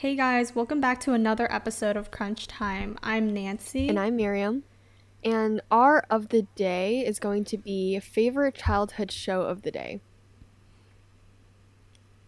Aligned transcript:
Hey 0.00 0.16
guys, 0.16 0.54
welcome 0.54 0.80
back 0.80 0.98
to 1.00 1.12
another 1.12 1.46
episode 1.52 1.94
of 1.94 2.10
Crunch 2.10 2.46
Time. 2.46 2.96
I'm 3.02 3.34
Nancy. 3.34 3.86
And 3.86 4.00
I'm 4.00 4.16
Miriam. 4.16 4.62
And 5.22 5.60
our 5.70 6.06
of 6.08 6.30
the 6.30 6.46
day 6.54 7.00
is 7.00 7.18
going 7.18 7.44
to 7.44 7.58
be 7.58 8.00
favorite 8.00 8.54
childhood 8.54 9.12
show 9.12 9.42
of 9.42 9.60
the 9.60 9.70
day. 9.70 10.00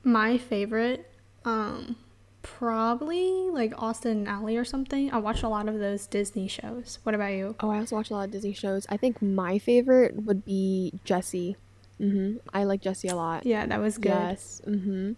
My 0.04 0.36
favorite, 0.36 1.10
um, 1.46 1.96
probably 2.42 3.48
like 3.48 3.72
Austin 3.78 4.18
and 4.18 4.28
Ally 4.28 4.56
or 4.56 4.66
something. 4.66 5.10
I 5.10 5.16
watch 5.16 5.42
a 5.42 5.48
lot 5.48 5.66
of 5.66 5.78
those 5.78 6.06
Disney 6.06 6.48
shows. 6.48 6.98
What 7.04 7.14
about 7.14 7.32
you? 7.32 7.56
Oh, 7.60 7.70
I 7.70 7.78
also 7.78 7.96
watch 7.96 8.10
a 8.10 8.12
lot 8.12 8.26
of 8.26 8.32
Disney 8.32 8.52
shows. 8.52 8.84
I 8.90 8.98
think 8.98 9.22
my 9.22 9.58
favorite 9.58 10.24
would 10.26 10.44
be 10.44 11.00
Jessie. 11.04 11.56
Mm-hmm. 11.98 12.46
I 12.52 12.64
like 12.64 12.82
Jessie 12.82 13.08
a 13.08 13.16
lot. 13.16 13.46
Yeah, 13.46 13.64
that 13.64 13.80
was 13.80 13.96
good. 13.96 14.10
Yes. 14.10 14.60
Mm-hmm. 14.66 15.12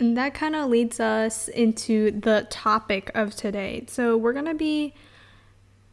And 0.00 0.16
that 0.16 0.34
kind 0.34 0.56
of 0.56 0.68
leads 0.68 0.98
us 0.98 1.48
into 1.48 2.10
the 2.10 2.46
topic 2.50 3.10
of 3.14 3.34
today. 3.34 3.84
So 3.88 4.16
we're 4.16 4.32
gonna 4.32 4.54
be 4.54 4.94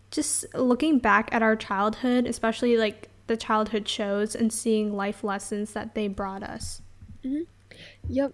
just 0.09 0.45
looking 0.53 0.99
back 0.99 1.29
at 1.31 1.41
our 1.41 1.55
childhood, 1.55 2.25
especially 2.25 2.77
like 2.77 3.09
the 3.27 3.37
childhood 3.37 3.87
shows, 3.87 4.35
and 4.35 4.51
seeing 4.51 4.93
life 4.93 5.23
lessons 5.23 5.73
that 5.73 5.95
they 5.95 6.07
brought 6.07 6.43
us. 6.43 6.81
Mm-hmm. 7.23 7.43
Yep. 8.09 8.33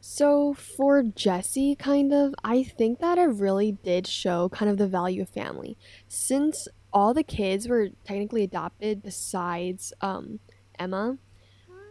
So 0.00 0.52
for 0.52 1.02
Jessie, 1.02 1.74
kind 1.76 2.12
of, 2.12 2.34
I 2.44 2.62
think 2.62 2.98
that 2.98 3.16
it 3.16 3.22
really 3.22 3.72
did 3.72 4.06
show 4.06 4.50
kind 4.50 4.70
of 4.70 4.76
the 4.76 4.86
value 4.86 5.22
of 5.22 5.30
family, 5.30 5.78
since 6.08 6.68
all 6.92 7.14
the 7.14 7.22
kids 7.22 7.68
were 7.68 7.88
technically 8.04 8.42
adopted 8.42 9.02
besides 9.02 9.94
um, 10.02 10.40
Emma, 10.78 11.16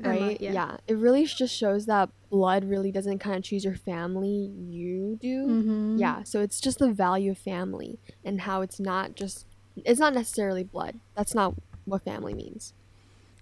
right? 0.05 0.39
Yeah. 0.39 0.51
yeah. 0.51 0.77
It 0.87 0.97
really 0.97 1.25
just 1.25 1.55
shows 1.55 1.85
that 1.85 2.09
blood 2.29 2.65
really 2.65 2.91
doesn't 2.91 3.19
kind 3.19 3.37
of 3.37 3.43
choose 3.43 3.63
your 3.63 3.75
family. 3.75 4.51
You 4.57 5.17
do. 5.21 5.47
Mm-hmm. 5.47 5.97
Yeah. 5.97 6.23
So 6.23 6.41
it's 6.41 6.59
just 6.59 6.79
the 6.79 6.91
value 6.91 7.31
of 7.31 7.37
family 7.37 7.99
and 8.23 8.41
how 8.41 8.61
it's 8.61 8.79
not 8.79 9.15
just. 9.15 9.45
It's 9.75 9.99
not 9.99 10.13
necessarily 10.13 10.63
blood. 10.63 10.99
That's 11.15 11.33
not 11.33 11.55
what 11.85 12.03
family 12.03 12.33
means. 12.33 12.73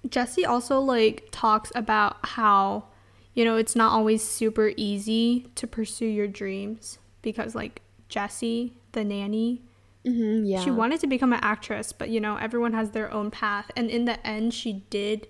Jessie 0.10 0.46
also 0.46 0.80
like 0.80 1.28
talks 1.32 1.72
about 1.76 2.18
how 2.24 2.86
you 3.34 3.46
know 3.46 3.56
it's 3.56 3.76
not 3.76 3.92
always 3.92 4.24
super 4.24 4.72
easy 4.78 5.48
to 5.56 5.68
pursue 5.68 6.08
your 6.08 6.28
dreams 6.28 6.98
because 7.22 7.54
like 7.54 7.82
Jessie, 8.10 8.74
the 8.94 9.04
nanny, 9.04 9.62
Mm-hmm, 10.06 10.46
yeah. 10.46 10.64
she 10.64 10.72
wanted 10.72 11.00
to 11.02 11.08
become 11.08 11.32
an 11.32 11.40
actress, 11.44 11.92
but 11.92 12.10
you 12.10 12.20
know 12.20 12.36
everyone 12.38 12.74
has 12.74 12.92
their 12.92 13.12
own 13.14 13.30
path, 13.30 13.70
and 13.76 13.90
in 13.90 14.06
the 14.06 14.26
end, 14.26 14.54
she 14.54 14.84
did 14.90 15.28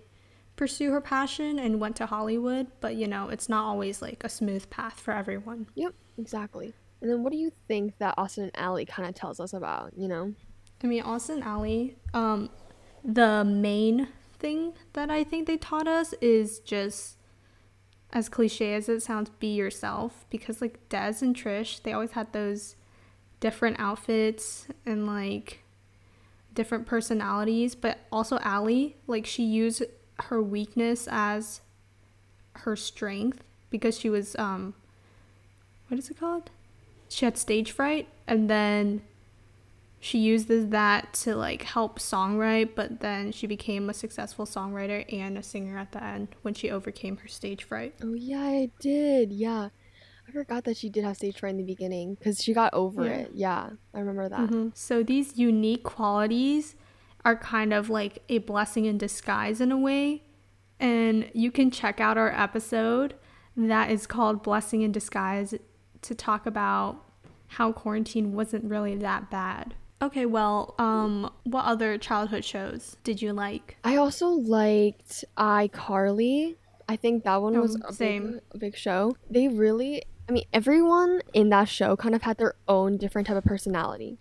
pursue 0.62 0.92
her 0.92 1.02
passion 1.02 1.58
and 1.58 1.80
went 1.80 1.96
to 1.96 2.06
Hollywood. 2.06 2.68
But 2.82 2.94
you 2.94 3.08
know 3.08 3.30
it's 3.30 3.50
not 3.50 3.66
always 3.66 4.00
like 4.00 4.24
a 4.24 4.30
smooth 4.30 4.70
path 4.70 5.00
for 5.00 5.12
everyone. 5.12 5.66
Yep. 5.74 5.96
Exactly. 6.20 6.76
And 7.02 7.10
then 7.10 7.24
what 7.24 7.32
do 7.32 7.40
you 7.40 7.52
think 7.68 7.98
that 7.98 8.14
Austin 8.16 8.44
and 8.44 8.52
Ally 8.54 8.86
kind 8.86 9.10
of 9.10 9.16
tells 9.16 9.40
us 9.40 9.54
about? 9.54 9.94
You 9.98 10.08
know. 10.08 10.36
I 10.84 10.86
mean, 10.86 11.02
Austin 11.02 11.42
Ally, 11.42 11.94
um, 12.14 12.52
the 13.04 13.44
main 13.44 14.10
thing 14.38 14.74
that 14.94 15.10
I 15.10 15.24
think 15.24 15.48
they 15.48 15.58
taught 15.58 15.88
us 15.88 16.14
is 16.22 16.60
just 16.60 17.18
as 18.14 18.30
cliche 18.30 18.76
as 18.76 18.88
it 18.88 19.02
sounds, 19.02 19.32
be 19.40 19.56
yourself. 19.56 20.26
Because 20.30 20.62
like 20.62 20.90
Dez 20.90 21.24
and 21.24 21.36
Trish, 21.36 21.82
they 21.82 21.92
always 21.92 22.12
had 22.12 22.34
those 22.34 22.76
different 23.40 23.80
outfits 23.80 24.68
and 24.86 25.08
like 25.08 25.64
different 26.54 26.86
personalities, 26.86 27.74
but 27.74 27.98
also 28.12 28.38
Ally, 28.44 28.90
like 29.08 29.26
she 29.26 29.44
used 29.44 29.82
her 30.24 30.42
weakness 30.42 31.08
as 31.12 31.62
her 32.54 32.76
strength 32.76 33.44
because 33.70 33.98
she 33.98 34.10
was 34.10 34.36
um 34.38 34.74
what 35.88 36.00
is 36.00 36.10
it 36.10 36.20
called? 36.20 36.50
She 37.10 37.26
had 37.26 37.38
stage 37.38 37.72
fright 37.72 38.08
and 38.28 38.50
then 38.50 39.02
she 40.00 40.18
uses 40.18 40.70
that 40.70 41.14
to 41.14 41.36
like 41.36 41.62
help 41.64 42.00
songwrite, 42.00 42.70
but 42.76 43.02
then 43.02 43.32
she 43.32 43.46
became 43.46 43.90
a 43.90 43.94
successful 43.94 44.46
songwriter 44.46 45.06
and 45.14 45.38
a 45.38 45.44
singer 45.44 45.78
at 45.78 45.92
the 45.92 46.04
end 46.04 46.30
when 46.42 46.54
she 46.54 46.72
overcame 46.72 47.18
her 47.18 47.28
stage 47.28 47.64
fright. 47.66 47.94
Oh 48.02 48.14
yeah, 48.14 48.40
I 48.42 48.70
did. 48.80 49.32
Yeah. 49.32 49.70
I 50.28 50.32
forgot 50.32 50.64
that 50.64 50.78
she 50.78 50.90
did 50.90 51.04
have 51.04 51.18
stage 51.18 51.40
fright 51.40 51.52
in 51.52 51.58
the 51.58 51.64
beginning 51.64 52.16
because 52.16 52.42
she 52.42 52.54
got 52.54 52.74
over 52.74 53.06
Yeah. 53.06 53.12
it. 53.12 53.32
Yeah, 53.36 53.70
I 53.94 54.00
remember 54.00 54.30
that. 54.30 54.40
Mm-hmm. 54.40 54.70
So 54.74 55.04
these 55.04 55.38
unique 55.38 55.84
qualities 55.84 56.76
are 57.24 57.36
kind 57.36 57.74
of 57.74 57.90
like 57.90 58.20
a 58.30 58.40
blessing 58.40 58.86
in 58.86 58.98
disguise 58.98 59.62
in 59.62 59.72
a 59.72 59.78
way. 59.78 60.24
And 60.80 61.30
you 61.34 61.52
can 61.52 61.70
check 61.70 62.00
out 62.00 62.18
our 62.18 62.32
episode 62.32 63.16
that 63.56 63.92
is 63.92 64.08
called 64.08 64.42
Blessing 64.44 64.82
in 64.82 64.92
Disguise 64.92 65.54
to 66.02 66.16
talk 66.16 66.46
about 66.46 67.04
how 67.48 67.72
quarantine 67.72 68.34
wasn't 68.34 68.64
really 68.64 68.96
that 68.96 69.30
bad. 69.30 69.76
Okay, 70.02 70.26
well, 70.26 70.74
um, 70.80 71.32
what 71.44 71.66
other 71.66 71.98
childhood 71.98 72.44
shows 72.44 72.98
did 73.04 73.22
you 73.22 73.34
like? 73.34 73.78
I 73.84 73.98
also 73.98 74.30
liked 74.30 75.24
iCarly. 75.38 76.56
I 76.90 76.96
think 76.96 77.24
that 77.24 77.42
one 77.42 77.60
was 77.60 77.76
a 77.76 77.94
same. 77.94 78.32
big, 78.32 78.42
a 78.54 78.58
big 78.58 78.76
show. 78.78 79.16
They 79.30 79.48
really, 79.48 80.04
I 80.28 80.32
mean, 80.32 80.46
everyone 80.52 81.22
in 81.34 81.50
that 81.50 81.70
show 81.70 81.96
kind 81.96 82.16
of 82.16 82.24
had 82.24 82.38
their 82.38 82.56
own 82.68 82.98
different 82.98 83.28
type 83.28 83.38
of 83.38 83.44
personality. 83.44 84.18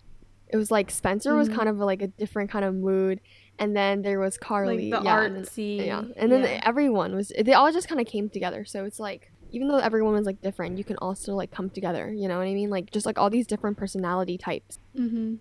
It 0.51 0.57
was 0.57 0.69
like 0.71 0.91
Spencer 0.91 1.35
was 1.35 1.49
Mhm. 1.49 1.55
kind 1.55 1.69
of 1.69 1.77
like 1.77 2.01
a 2.01 2.07
different 2.07 2.49
kind 2.51 2.65
of 2.65 2.75
mood, 2.75 3.21
and 3.59 3.75
then 3.75 4.01
there 4.01 4.19
was 4.19 4.37
Carly, 4.37 4.91
Like 4.91 5.01
the 5.01 5.05
yeah, 5.05 5.21
and 5.21 5.35
then- 5.45 5.85
yeah, 5.87 6.03
and 6.17 6.31
then 6.31 6.43
yeah. 6.43 6.61
everyone 6.65 7.15
was. 7.15 7.31
They 7.39 7.53
all 7.53 7.71
just 7.71 7.87
kind 7.87 8.01
of 8.01 8.07
came 8.07 8.29
together. 8.29 8.65
So 8.65 8.83
it's 8.85 8.99
like 8.99 9.31
even 9.53 9.67
though 9.67 9.77
everyone 9.79 10.13
was 10.13 10.25
like 10.25 10.41
different, 10.41 10.77
you 10.77 10.83
can 10.83 10.95
also 10.97 11.35
like 11.35 11.51
come 11.51 11.69
together. 11.69 12.11
You 12.11 12.27
know 12.27 12.37
what 12.37 12.47
I 12.47 12.53
mean? 12.53 12.69
Like 12.69 12.89
just 12.91 13.05
like 13.05 13.17
all 13.17 13.29
these 13.29 13.47
different 13.47 13.77
personality 13.77 14.37
types. 14.37 14.77
Mm-hmm. 14.97 15.35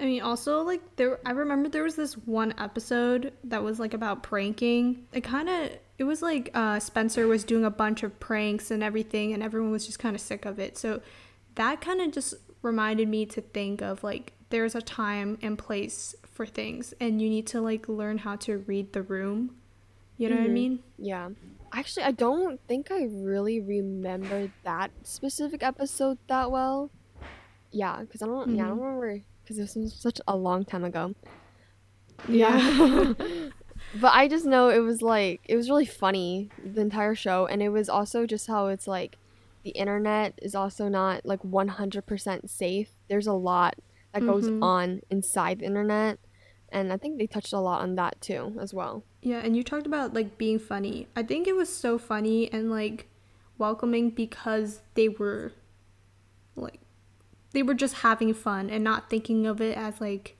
I 0.00 0.04
mean, 0.04 0.22
also 0.22 0.62
like 0.62 0.80
there. 0.96 1.18
I 1.26 1.32
remember 1.32 1.68
there 1.68 1.82
was 1.82 1.96
this 1.96 2.14
one 2.14 2.54
episode 2.58 3.32
that 3.44 3.62
was 3.64 3.80
like 3.80 3.94
about 3.94 4.22
pranking. 4.22 5.06
It 5.12 5.22
kind 5.24 5.48
of. 5.48 5.70
It 5.98 6.04
was 6.04 6.22
like 6.22 6.50
uh, 6.54 6.78
Spencer 6.78 7.26
was 7.26 7.42
doing 7.42 7.64
a 7.64 7.70
bunch 7.70 8.04
of 8.04 8.18
pranks 8.20 8.70
and 8.70 8.82
everything, 8.84 9.32
and 9.32 9.42
everyone 9.42 9.72
was 9.72 9.84
just 9.86 9.98
kind 9.98 10.14
of 10.14 10.20
sick 10.20 10.44
of 10.44 10.60
it. 10.60 10.78
So 10.78 11.00
that 11.56 11.80
kind 11.80 12.00
of 12.00 12.12
just 12.12 12.34
reminded 12.62 13.08
me 13.08 13.26
to 13.26 13.40
think 13.40 13.80
of 13.82 14.02
like 14.02 14.32
there's 14.50 14.74
a 14.74 14.80
time 14.80 15.38
and 15.42 15.58
place 15.58 16.14
for 16.24 16.46
things, 16.46 16.94
and 17.00 17.20
you 17.20 17.28
need 17.28 17.46
to 17.48 17.60
like 17.60 17.88
learn 17.88 18.18
how 18.18 18.36
to 18.36 18.58
read 18.58 18.92
the 18.92 19.02
room. 19.02 19.56
You 20.16 20.28
know 20.28 20.36
what 20.36 20.44
I 20.44 20.48
Mhm. 20.48 20.52
mean? 20.52 20.82
Yeah. 20.98 21.28
Actually, 21.72 22.04
I 22.04 22.12
don't 22.12 22.60
think 22.66 22.90
I 22.90 23.04
really 23.10 23.60
remember 23.60 24.48
that 24.64 24.90
specific 25.02 25.62
episode 25.62 26.18
that 26.28 26.50
well. 26.50 26.90
Yeah, 27.70 28.00
because 28.00 28.22
I 28.22 28.26
don't. 28.26 28.56
Yeah, 28.56 28.64
I 28.66 28.68
don't 28.68 28.80
remember 28.80 29.20
because 29.42 29.56
this 29.58 29.74
was 29.76 29.92
such 29.92 30.20
a 30.26 30.36
long 30.36 30.64
time 30.64 30.84
ago. 30.84 31.14
Yeah. 32.28 33.12
but 34.00 34.12
I 34.14 34.28
just 34.28 34.44
know 34.46 34.68
it 34.70 34.80
was 34.80 35.02
like 35.02 35.40
it 35.44 35.56
was 35.56 35.68
really 35.68 35.86
funny 35.86 36.50
the 36.62 36.80
entire 36.80 37.14
show, 37.14 37.46
and 37.46 37.62
it 37.62 37.68
was 37.68 37.88
also 37.88 38.26
just 38.26 38.46
how 38.46 38.68
it's 38.68 38.86
like 38.86 39.16
the 39.72 39.78
internet 39.78 40.38
is 40.40 40.54
also 40.54 40.88
not 40.88 41.26
like 41.26 41.44
one 41.44 41.68
hundred 41.68 42.06
percent 42.06 42.48
safe. 42.48 42.88
There's 43.08 43.26
a 43.26 43.34
lot 43.34 43.74
that 44.14 44.24
goes 44.24 44.48
Mhm. 44.48 44.62
on 44.62 45.00
inside 45.10 45.58
the 45.58 45.66
internet, 45.66 46.18
and 46.70 46.90
I 46.90 46.96
think 46.96 47.18
they 47.18 47.26
touched 47.26 47.52
a 47.52 47.60
lot 47.60 47.82
on 47.82 47.94
that 47.96 48.18
too 48.22 48.56
as 48.58 48.72
well. 48.72 49.04
Yeah, 49.20 49.40
and 49.44 49.54
you 49.54 49.62
talked 49.62 49.86
about 49.86 50.14
like 50.14 50.38
being 50.38 50.58
funny. 50.58 51.06
I 51.14 51.22
think 51.22 51.46
it 51.46 51.54
was 51.54 51.68
so 51.70 51.98
funny 51.98 52.50
and 52.50 52.70
like 52.70 53.08
welcoming 53.58 54.08
because 54.08 54.80
they 54.94 55.08
were 55.10 55.52
like 56.56 56.80
they 57.52 57.62
were 57.62 57.74
just 57.74 57.96
having 57.96 58.32
fun 58.32 58.70
and 58.70 58.82
not 58.82 59.10
thinking 59.10 59.46
of 59.46 59.60
it 59.60 59.76
as 59.76 60.00
like 60.00 60.36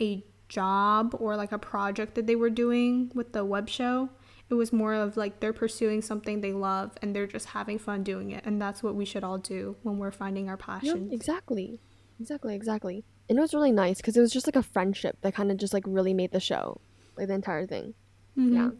a 0.00 0.24
job 0.48 1.16
or 1.18 1.36
like 1.36 1.50
a 1.52 1.58
project 1.58 2.14
that 2.14 2.26
they 2.28 2.36
were 2.36 2.50
doing 2.50 3.10
with 3.14 3.32
the 3.32 3.44
web 3.44 3.68
show. 3.68 4.08
It 4.50 4.54
was 4.54 4.72
more 4.72 4.92
of 4.94 5.16
like 5.16 5.40
they're 5.40 5.52
pursuing 5.52 6.02
something 6.02 6.40
they 6.42 6.52
love 6.52 6.92
and 7.00 7.14
they're 7.16 7.26
just 7.26 7.46
having 7.46 7.78
fun 7.78 8.02
doing 8.02 8.30
it. 8.32 8.44
And 8.44 8.60
that's 8.60 8.82
what 8.82 8.94
we 8.94 9.04
should 9.06 9.24
all 9.24 9.38
do 9.38 9.76
when 9.82 9.98
we're 9.98 10.10
finding 10.12 10.48
our 10.48 10.58
Yeah, 10.60 10.66
passions. 10.66 11.12
exactly. 11.12 11.80
Exactly, 12.20 12.54
exactly. 12.54 13.04
And 13.28 13.38
it 13.38 13.40
was 13.40 13.54
really 13.54 13.72
nice 13.72 13.96
because 13.96 14.16
it 14.16 14.20
was 14.20 14.30
just 14.32 14.46
like 14.46 14.56
a 14.56 14.62
friendship 14.62 15.16
that 15.22 15.34
kind 15.34 15.50
of 15.50 15.56
just 15.56 15.72
like 15.72 15.84
really 15.86 16.12
made 16.12 16.32
the 16.32 16.40
show, 16.40 16.80
like 17.16 17.28
the 17.28 17.34
entire 17.34 17.66
thing. 17.66 17.94
Mhm. 18.36 18.54
Yeah. 18.54 18.70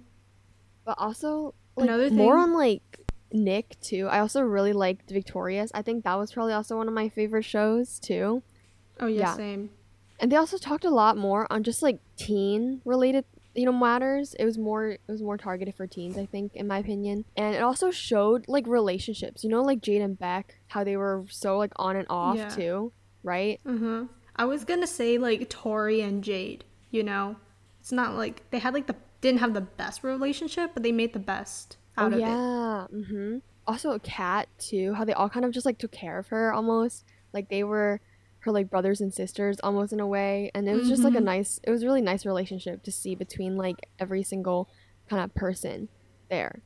But 0.85 0.97
also, 0.99 1.55
like, 1.77 1.89
Another 1.89 2.11
more 2.11 2.37
on 2.37 2.53
like 2.53 3.01
Nick 3.33 3.81
too. 3.81 4.09
I 4.09 4.19
also 4.21 4.43
really 4.43 4.75
liked 4.75 5.11
Victorious. 5.11 5.71
I 5.75 5.81
think 5.81 6.05
that 6.05 6.19
was 6.19 6.33
probably 6.33 6.53
also 6.53 6.77
one 6.77 6.87
of 6.89 6.93
my 6.95 7.09
favorite 7.09 7.45
shows 7.45 7.99
too. 7.99 8.43
Oh 9.01 9.07
yeah, 9.07 9.21
Yeah. 9.21 9.35
same. 9.37 9.71
And 10.21 10.31
they 10.31 10.37
also 10.37 10.59
talked 10.59 10.85
a 10.85 10.91
lot 10.91 11.17
more 11.17 11.51
on 11.51 11.63
just 11.65 11.83
like 11.83 11.99
teen 12.17 12.83
related 12.85 13.25
you 13.55 13.65
know 13.67 13.73
matters 13.73 14.35
it 14.39 14.45
was 14.45 14.57
more 14.59 14.91
it 14.91 15.01
was 15.09 15.23
more 15.23 15.37
targeted 15.37 15.75
for 15.75 15.87
teens 15.87 16.17
i 16.17 16.25
think 16.27 16.55
in 16.55 16.67
my 16.67 16.79
opinion 16.79 17.25
and 17.37 17.55
it 17.55 17.63
also 17.63 17.91
showed 17.91 18.45
like 18.49 18.67
relationships 18.67 19.45
you 19.45 19.51
know 19.51 19.63
like 19.63 19.81
jade 19.81 20.01
and 20.03 20.19
beck 20.19 20.55
how 20.69 20.83
they 20.83 20.97
were 20.97 21.25
so 21.29 21.59
like 21.59 21.73
on 21.77 21.97
and 21.97 22.07
off 22.09 22.37
Yeah. 22.37 22.49
too 22.49 22.93
right 23.23 23.61
Uh-huh. 23.67 24.05
I 24.35 24.47
was 24.47 24.65
gonna 24.65 24.87
say 24.87 25.19
like 25.19 25.51
Tori 25.51 26.01
and 26.01 26.25
Jade, 26.25 26.65
you 26.91 27.03
know. 27.03 27.37
It's 27.81 27.93
not 27.93 28.15
like 28.17 28.51
they 28.51 28.59
had 28.59 28.73
like 28.73 28.87
the 28.87 28.97
didn't 29.21 29.41
have 29.41 29.53
the 29.53 29.61
best 29.61 30.03
relationship, 30.03 30.71
but 30.73 30.83
they 30.83 30.91
made 30.93 31.13
the 31.13 31.19
best 31.19 31.77
out 31.99 32.13
oh 32.13 32.15
of 32.15 32.21
yeah 32.21 32.87
mm-hmm 32.93 33.39
also 33.67 33.91
a 33.93 34.01
cat 34.01 34.49
too. 34.59 34.95
How 34.95 35.05
they 35.05 35.13
all 35.13 35.29
kind 35.29 35.45
of 35.45 35.53
just 35.53 35.67
like 35.67 35.79
took 35.79 35.93
care 35.93 36.19
of 36.19 36.29
her 36.29 36.53
almost, 36.53 37.05
like 37.35 37.49
they 37.51 37.63
were 37.63 38.01
her 38.43 38.53
like 38.53 38.71
brothers 38.71 39.01
and 39.01 39.13
sisters 39.13 39.59
almost 39.63 39.93
in 39.93 40.01
a 40.01 40.07
way, 40.07 40.51
and 40.55 40.69
it 40.69 40.75
was 40.75 40.89
just 40.89 41.05
like 41.05 41.15
a 41.15 41.19
Mhm. 41.19 41.25
nice. 41.25 41.61
It 41.65 41.71
was 41.71 41.83
a 41.83 41.87
really 41.87 42.03
nice 42.03 42.25
relationship 42.27 42.83
to 42.85 42.93
see 42.93 43.15
between 43.15 43.57
like 43.57 43.77
every 43.99 44.23
single 44.23 44.69
kind 45.09 45.23
of 45.23 45.35
person 45.35 45.89
there. 46.31 46.63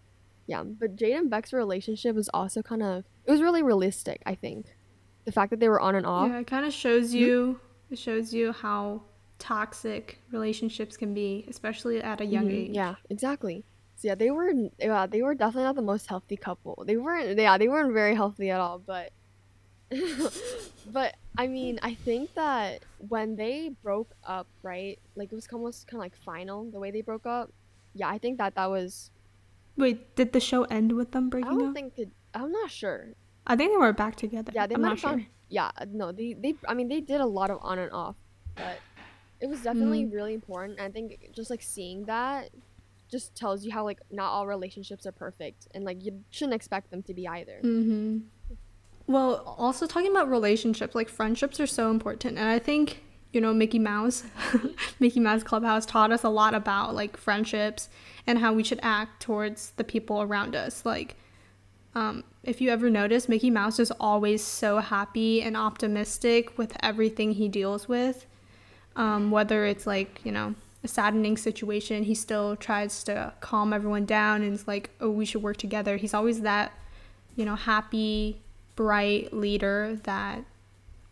Yeah, 0.46 0.62
but 0.62 0.96
Jade 0.96 1.16
and 1.16 1.30
Beck's 1.30 1.52
relationship 1.52 2.14
was 2.14 2.28
also 2.32 2.62
kind 2.62 2.82
of 2.82 3.04
it 3.24 3.30
was 3.30 3.42
really 3.42 3.62
realistic. 3.62 4.22
I 4.26 4.34
think 4.34 4.66
the 5.24 5.32
fact 5.32 5.50
that 5.50 5.60
they 5.60 5.68
were 5.68 5.80
on 5.80 5.94
and 5.96 6.06
off. 6.06 6.28
Yeah, 6.30 6.38
it 6.38 6.46
kind 6.46 6.64
of 6.66 6.72
shows 6.72 7.12
Hmm? 7.12 7.18
you. 7.18 7.60
It 7.90 7.98
shows 7.98 8.32
you 8.34 8.52
how 8.52 9.02
toxic 9.38 10.20
relationships 10.32 10.96
can 10.96 11.14
be, 11.14 11.44
especially 11.48 12.00
at 12.02 12.20
a 12.20 12.24
young 12.24 12.46
Mhm, 12.46 12.68
age. 12.68 12.70
Yeah, 12.74 12.94
exactly. 13.10 13.64
So 13.96 14.08
yeah, 14.08 14.14
they 14.14 14.30
were 14.30 14.52
yeah, 14.78 15.06
they 15.06 15.22
were 15.22 15.34
definitely 15.34 15.64
not 15.64 15.76
the 15.76 15.82
most 15.82 16.06
healthy 16.06 16.36
couple. 16.36 16.84
They 16.86 16.96
weren't 16.96 17.38
yeah, 17.38 17.58
they 17.58 17.68
weren't 17.68 17.92
very 17.92 18.14
healthy 18.14 18.50
at 18.50 18.60
all, 18.60 18.78
but 18.78 19.12
but 20.92 21.14
I 21.38 21.46
mean, 21.46 21.78
I 21.82 21.94
think 21.94 22.34
that 22.34 22.82
when 22.98 23.36
they 23.36 23.70
broke 23.82 24.14
up, 24.24 24.48
right? 24.62 24.98
Like 25.14 25.32
it 25.32 25.34
was 25.34 25.46
almost 25.52 25.86
kind 25.86 25.98
of 26.00 26.04
like 26.04 26.16
final 26.16 26.70
the 26.70 26.78
way 26.78 26.90
they 26.90 27.02
broke 27.02 27.26
up. 27.26 27.52
Yeah, 27.94 28.08
I 28.08 28.18
think 28.18 28.38
that 28.38 28.54
that 28.56 28.70
was 28.70 29.10
Wait, 29.76 30.14
did 30.16 30.32
the 30.32 30.40
show 30.40 30.64
end 30.64 30.92
with 30.92 31.12
them 31.12 31.28
breaking 31.28 31.48
up? 31.48 31.54
I 31.54 31.58
don't 31.58 31.68
up? 31.68 31.74
think 31.74 31.98
it, 31.98 32.10
I'm 32.34 32.50
not 32.52 32.70
sure. 32.70 33.14
I 33.46 33.56
think 33.56 33.72
they 33.72 33.76
were 33.76 33.92
back 33.92 34.16
together. 34.16 34.52
Yeah, 34.54 34.66
they 34.66 34.74
I'm 34.74 34.80
might 34.82 34.90
have 34.90 35.00
found 35.00 35.22
sure. 35.22 35.30
yeah, 35.48 35.70
no, 35.92 36.12
they 36.12 36.34
they 36.34 36.54
I 36.68 36.74
mean, 36.74 36.88
they 36.88 37.00
did 37.00 37.20
a 37.20 37.26
lot 37.26 37.50
of 37.50 37.58
on 37.62 37.78
and 37.78 37.92
off, 37.92 38.16
but 38.54 38.78
it 39.40 39.48
was 39.48 39.62
definitely 39.62 40.04
Mm-hmm. 40.04 40.14
really 40.14 40.34
important. 40.34 40.80
I 40.80 40.90
think 40.90 41.30
just 41.34 41.50
like 41.50 41.62
seeing 41.62 42.06
that 42.06 42.50
just 43.10 43.34
tells 43.36 43.64
you 43.64 43.70
how 43.72 43.84
like 43.84 44.00
not 44.10 44.30
all 44.32 44.46
relationships 44.46 45.06
are 45.06 45.12
perfect 45.12 45.68
and 45.74 45.84
like 45.84 46.04
you 46.04 46.24
shouldn't 46.30 46.54
expect 46.54 46.90
them 46.90 47.02
to 47.04 47.14
be 47.14 47.28
either. 47.28 47.60
Mm-hmm. 47.62 48.18
Well, 49.06 49.56
also 49.58 49.86
talking 49.86 50.10
about 50.10 50.28
relationships, 50.28 50.94
like 50.94 51.08
friendships 51.08 51.60
are 51.60 51.66
so 51.66 51.90
important, 51.90 52.38
and 52.38 52.48
I 52.48 52.58
think 52.58 53.02
you 53.32 53.40
know 53.40 53.54
Mickey 53.54 53.78
Mouse, 53.78 54.24
Mickey 55.00 55.20
Mouse 55.20 55.42
Clubhouse 55.44 55.86
taught 55.86 56.10
us 56.10 56.24
a 56.24 56.28
lot 56.28 56.54
about 56.54 56.94
like 56.94 57.16
friendships 57.16 57.88
and 58.26 58.38
how 58.38 58.52
we 58.52 58.64
should 58.64 58.80
act 58.82 59.22
towards 59.22 59.70
the 59.72 59.84
people 59.84 60.22
around 60.22 60.56
us. 60.56 60.84
Like, 60.84 61.14
um, 61.94 62.24
if 62.42 62.60
you 62.60 62.70
ever 62.70 62.90
notice, 62.90 63.28
Mickey 63.28 63.50
Mouse 63.50 63.78
is 63.78 63.92
always 64.00 64.42
so 64.42 64.78
happy 64.78 65.40
and 65.40 65.56
optimistic 65.56 66.58
with 66.58 66.76
everything 66.82 67.32
he 67.32 67.48
deals 67.48 67.88
with. 67.88 68.26
Um, 68.96 69.30
whether 69.30 69.66
it's 69.66 69.86
like 69.86 70.20
you 70.24 70.32
know 70.32 70.56
a 70.82 70.88
saddening 70.88 71.36
situation, 71.36 72.02
he 72.02 72.14
still 72.16 72.56
tries 72.56 73.04
to 73.04 73.34
calm 73.40 73.72
everyone 73.72 74.04
down 74.04 74.42
and 74.42 74.52
is 74.52 74.66
like, 74.66 74.90
"Oh, 75.00 75.10
we 75.10 75.24
should 75.24 75.44
work 75.44 75.58
together." 75.58 75.96
He's 75.96 76.14
always 76.14 76.40
that 76.40 76.72
you 77.36 77.44
know, 77.44 77.54
happy, 77.54 78.40
bright 78.76 79.32
leader 79.32 79.98
that 80.04 80.44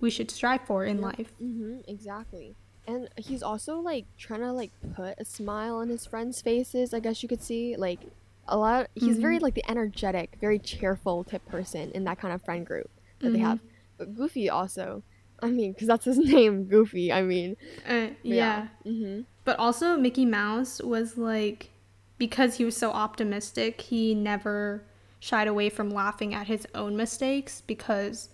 we 0.01 0.11
should 0.11 0.31
strive 0.31 0.61
for 0.67 0.85
in 0.85 1.01
life. 1.01 1.33
Mm-hmm, 1.43 1.79
exactly. 1.89 2.55
And 2.87 3.09
he's 3.17 3.43
also 3.43 3.79
like 3.79 4.05
trying 4.19 4.41
to 4.41 4.53
like 4.53 4.71
put 4.95 5.15
a 5.19 5.25
smile 5.25 5.77
on 5.77 5.89
his 5.89 6.05
friends' 6.07 6.43
faces. 6.43 6.93
I 6.93 7.01
guess 7.01 7.23
you 7.23 7.29
could 7.29 7.43
see 7.43 7.77
like 7.77 8.01
a 8.47 8.59
lot. 8.59 8.89
He's 8.95 9.17
very 9.17 9.39
Mhm. 9.39 9.43
like 9.43 9.55
the 9.55 9.69
energetic, 9.71 10.37
very 10.41 10.59
cheerful 10.59 11.25
type 11.25 11.45
person 11.47 11.91
in 11.93 12.05
that 12.05 12.19
kind 12.19 12.35
of 12.35 12.43
friend 12.43 12.67
group 12.67 12.91
that 13.21 13.33
they 13.33 13.39
Mhm. 13.39 13.43
have. 13.43 13.61
But 13.97 14.15
Goofy 14.15 14.51
also, 14.51 15.03
I 15.43 15.51
mean, 15.51 15.73
because 15.73 15.89
that's 15.89 16.05
his 16.05 16.19
name, 16.35 16.65
Goofy. 16.65 17.11
I 17.11 17.23
mean, 17.23 17.57
Uh, 17.89 18.09
yeah. 18.23 18.69
Mm-hmm. 18.85 19.23
But 19.45 19.59
also, 19.59 19.97
Mickey 19.97 20.27
Mouse 20.27 20.83
was 20.83 21.17
like, 21.17 21.71
because 22.19 22.57
he 22.57 22.65
was 22.65 22.77
so 22.77 22.91
optimistic, 22.93 23.81
he 23.81 24.15
never 24.15 24.85
shied 25.25 25.49
away 25.49 25.71
from 25.71 25.89
laughing 25.89 26.35
at 26.35 26.47
his 26.47 26.67
own 26.75 26.95
mistakes. 26.97 27.63
Because, 27.67 28.29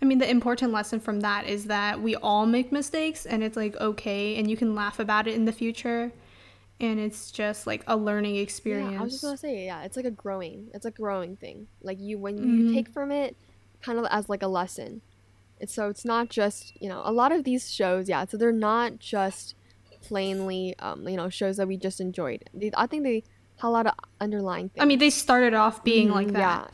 I 0.00 0.04
mean, 0.04 0.18
the 0.18 0.30
important 0.30 0.70
lesson 0.70 1.00
from 1.00 1.20
that 1.20 1.46
is 1.48 1.64
that 1.64 2.00
we 2.00 2.14
all 2.14 2.46
make 2.46 2.70
mistakes 2.70 3.26
and 3.26 3.42
it's 3.42 3.56
like 3.56 3.74
okay, 3.76 4.36
and 4.36 4.48
you 4.48 4.56
can 4.56 4.74
laugh 4.76 5.00
about 5.00 5.26
it 5.26 5.34
in 5.34 5.44
the 5.44 5.52
future. 5.52 6.12
And 6.78 6.98
it's 6.98 7.30
just 7.30 7.66
like 7.66 7.82
a 7.86 7.96
learning 7.96 8.36
experience. 8.36 8.92
Yeah, 8.92 9.00
I 9.00 9.02
was 9.02 9.12
just 9.12 9.24
gonna 9.24 9.36
say, 9.36 9.66
yeah, 9.66 9.82
it's 9.82 9.96
like 9.96 10.06
a 10.06 10.10
growing, 10.10 10.68
it's 10.72 10.86
a 10.86 10.90
growing 10.90 11.36
thing. 11.36 11.66
Like 11.82 11.98
you, 12.00 12.18
when 12.18 12.38
Mhm. 12.38 12.58
you 12.58 12.72
take 12.74 12.88
from 12.88 13.10
it, 13.10 13.36
kind 13.82 13.98
of 13.98 14.06
as 14.10 14.28
like 14.28 14.42
a 14.42 14.48
lesson. 14.48 15.02
It's 15.58 15.74
so 15.74 15.88
it's 15.90 16.04
not 16.06 16.30
just 16.30 16.72
you 16.80 16.88
know 16.88 17.02
a 17.04 17.12
lot 17.12 17.32
of 17.32 17.44
these 17.44 17.70
shows, 17.72 18.08
yeah. 18.08 18.24
So 18.24 18.36
they're 18.36 18.52
not 18.52 18.98
just 18.98 19.54
plainly, 20.00 20.74
um, 20.78 21.06
you 21.08 21.16
know, 21.16 21.28
shows 21.28 21.56
that 21.58 21.68
we 21.68 21.76
just 21.76 22.00
enjoyed. 22.00 22.44
They, 22.54 22.70
I 22.76 22.86
think 22.86 23.02
they 23.02 23.24
a 23.62 23.70
lot 23.70 23.86
of 23.86 23.94
underlying 24.20 24.68
things. 24.70 24.82
I 24.82 24.86
mean, 24.86 24.98
they 24.98 25.10
started 25.10 25.54
off 25.54 25.82
being 25.84 26.08
Mhm, 26.08 26.14
like 26.14 26.28
that. 26.32 26.38
Yeah, 26.38 26.66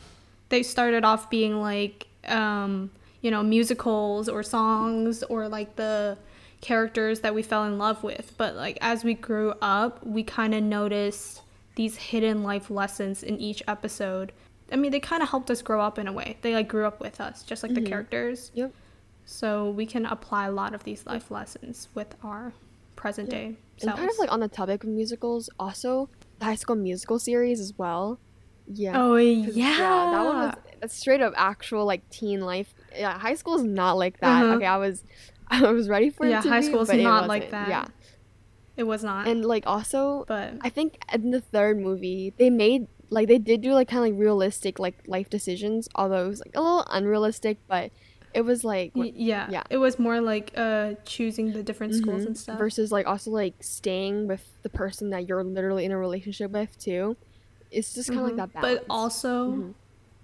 they 0.48 0.62
started 0.62 1.04
off 1.04 1.28
being 1.30 1.60
like 1.60 2.06
um 2.28 2.90
you 3.20 3.30
know 3.30 3.42
musicals 3.42 4.28
or 4.28 4.42
songs 4.42 5.22
or 5.24 5.48
like 5.48 5.76
the 5.76 6.18
characters 6.60 7.20
that 7.20 7.34
we 7.34 7.42
fell 7.42 7.64
in 7.64 7.78
love 7.78 8.02
with 8.02 8.32
but 8.36 8.56
like 8.56 8.76
as 8.80 9.04
we 9.04 9.14
grew 9.14 9.54
up 9.62 10.04
we 10.04 10.22
kind 10.24 10.52
of 10.54 10.62
noticed 10.62 11.42
these 11.76 11.96
hidden 11.96 12.42
life 12.42 12.68
lessons 12.70 13.22
in 13.22 13.38
each 13.38 13.62
episode 13.68 14.32
i 14.72 14.76
mean 14.76 14.90
they 14.90 14.98
kind 14.98 15.22
of 15.22 15.28
helped 15.28 15.50
us 15.50 15.62
grow 15.62 15.80
up 15.80 15.98
in 15.98 16.08
a 16.08 16.12
way 16.12 16.36
they 16.42 16.54
like 16.54 16.66
grew 16.66 16.84
up 16.86 16.98
with 17.00 17.20
us 17.20 17.42
just 17.44 17.62
like 17.62 17.74
the 17.74 17.80
Mhm. 17.80 17.86
characters 17.88 18.50
Yep. 18.54 18.72
so 19.24 19.70
we 19.70 19.86
can 19.86 20.06
apply 20.06 20.46
a 20.46 20.52
lot 20.52 20.74
of 20.74 20.82
these 20.84 21.06
life 21.06 21.30
lessons 21.30 21.88
with 21.94 22.16
our 22.24 22.52
present 22.96 23.28
Yeah. 23.30 23.38
day 23.38 23.56
and 23.82 23.90
kind 23.94 24.10
of 24.10 24.18
like 24.18 24.32
on 24.32 24.40
the 24.40 24.48
topic 24.48 24.82
of 24.84 24.88
musicals, 24.90 25.50
also 25.60 26.08
the 26.15 26.15
High 26.40 26.54
School 26.54 26.76
Musical 26.76 27.18
series 27.18 27.60
as 27.60 27.72
well. 27.76 28.20
Yeah. 28.66 29.00
Oh 29.00 29.16
yeah 29.16 29.76
that 29.76 30.24
one 30.24 30.36
was 30.38 30.54
that's 30.80 30.96
straight 30.96 31.20
up 31.20 31.32
actual 31.36 31.84
like 31.86 32.08
teen 32.10 32.40
life. 32.40 32.74
Yeah, 32.94 33.18
high 33.18 33.34
school 33.34 33.56
is 33.56 33.64
not 33.64 33.96
like 33.96 34.18
that. 34.20 34.44
Uh-huh. 34.44 34.54
Okay, 34.56 34.66
I 34.66 34.76
was 34.76 35.04
I 35.48 35.70
was 35.70 35.88
ready 35.88 36.10
for 36.10 36.26
Yeah, 36.26 36.40
it 36.40 36.42
to 36.42 36.48
high 36.48 36.60
school 36.60 36.82
is 36.82 36.92
not 36.92 37.28
like 37.28 37.50
that. 37.50 37.68
Yeah, 37.68 37.86
it 38.76 38.84
was 38.84 39.04
not 39.04 39.28
and 39.28 39.44
like 39.44 39.66
also 39.66 40.24
but 40.26 40.54
I 40.60 40.68
think 40.68 40.98
in 41.12 41.30
the 41.30 41.40
third 41.40 41.78
movie 41.78 42.34
they 42.36 42.50
made 42.50 42.88
like 43.08 43.28
they 43.28 43.38
did 43.38 43.60
do 43.60 43.72
like 43.72 43.88
kind 43.88 44.04
of 44.04 44.12
like 44.12 44.20
realistic 44.20 44.78
like 44.78 44.96
life 45.06 45.30
decisions, 45.30 45.88
although 45.94 46.26
it 46.26 46.28
was 46.28 46.40
like 46.40 46.56
a 46.56 46.60
little 46.60 46.84
unrealistic, 46.90 47.58
but 47.68 47.92
it 48.36 48.44
was 48.44 48.62
like 48.64 48.92
Y- 48.94 49.12
yeah. 49.16 49.48
yeah. 49.50 49.62
It 49.70 49.78
was 49.78 49.98
more 49.98 50.20
like 50.20 50.52
uh 50.56 50.94
choosing 51.04 51.52
the 51.52 51.62
different 51.62 51.94
schools 51.94 52.22
Mhm. 52.22 52.26
and 52.26 52.36
stuff. 52.38 52.58
versus 52.58 52.92
like 52.92 53.06
also 53.06 53.30
like 53.30 53.54
staying 53.60 54.28
with 54.28 54.44
the 54.62 54.68
person 54.68 55.10
that 55.10 55.26
you're 55.28 55.42
literally 55.42 55.84
in 55.84 55.90
a 55.92 55.98
relationship 55.98 56.50
with 56.52 56.78
too. 56.78 57.16
It's 57.70 57.94
just 57.94 58.08
kind 58.10 58.20
of 58.20 58.26
Mhm. 58.26 58.28
like 58.28 58.36
that 58.36 58.52
balance. 58.62 58.80
But 58.80 58.86
also, 58.88 59.32
Mhm. 59.52 59.74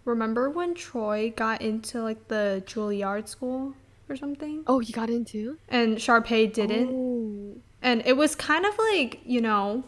remember 0.04 0.50
when 0.50 0.74
Troy 0.74 1.32
got 1.34 1.62
into 1.62 2.02
like 2.02 2.28
the 2.28 2.62
Juilliard 2.66 3.28
school 3.28 3.74
or 4.08 4.16
something, 4.16 4.62
oh, 4.66 4.78
he 4.80 4.92
got 4.92 5.08
into 5.10 5.56
and 5.68 5.96
Sharpay 5.96 6.52
didn't, 6.52 6.90
Oh. 6.92 7.60
and 7.80 8.02
it 8.04 8.16
was 8.16 8.34
kind 8.34 8.66
of 8.66 8.76
like 8.92 9.20
you 9.24 9.40
know, 9.40 9.84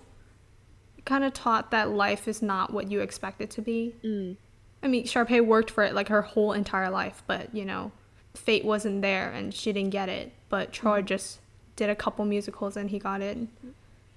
kind 1.04 1.24
of 1.24 1.32
taught 1.34 1.70
that 1.70 1.90
life 1.90 2.26
is 2.26 2.40
not 2.40 2.72
what 2.72 2.90
you 2.90 3.00
expect 3.00 3.40
it 3.42 3.50
to 3.50 3.60
be. 3.62 3.94
Mm. 4.02 4.36
I 4.82 4.88
mean, 4.88 5.04
Sharpay 5.04 5.44
worked 5.44 5.70
for 5.70 5.84
it 5.84 5.94
like 5.94 6.08
her 6.08 6.22
whole 6.22 6.52
entire 6.52 6.90
life, 6.90 7.22
but 7.26 7.54
you 7.54 7.64
know, 7.66 7.92
fate 8.34 8.64
wasn't 8.64 9.02
there 9.02 9.30
and 9.32 9.54
she 9.54 9.72
didn't 9.72 9.90
get 9.90 10.08
it. 10.08 10.32
But 10.48 10.72
Troy 10.72 10.98
Mm-hmm. 10.98 11.06
just 11.06 11.40
did 11.76 11.90
a 11.90 11.96
couple 11.96 12.24
musicals 12.24 12.76
and 12.76 12.90
he 12.90 12.98
got 12.98 13.20
it. 13.20 13.36
It 13.38 13.48